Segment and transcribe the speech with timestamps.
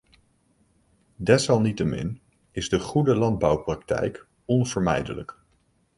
[1.19, 2.19] Desalniettemin
[2.51, 5.39] is de goede landbouwpraktijk onvermijdelijk.